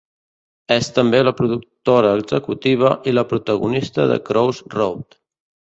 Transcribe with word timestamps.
És 0.75 0.87
també 0.95 1.19
la 1.27 1.33
productora 1.41 2.15
executiva 2.21 2.91
i 3.13 3.15
la 3.19 3.27
protagonista 3.35 4.11
de 4.15 4.21
"Crossroad". 4.31 5.21